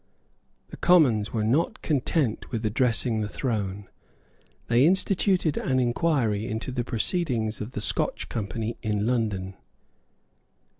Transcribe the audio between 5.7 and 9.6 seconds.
inquiry into the proceedings of the Scotch Company in London.